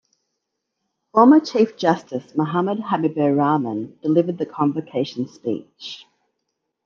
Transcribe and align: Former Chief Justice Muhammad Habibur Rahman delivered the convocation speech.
Former 1.13 1.39
Chief 1.39 1.77
Justice 1.77 2.35
Muhammad 2.35 2.79
Habibur 2.79 3.37
Rahman 3.37 3.99
delivered 4.01 4.39
the 4.39 4.47
convocation 4.47 5.27
speech. 5.27 6.07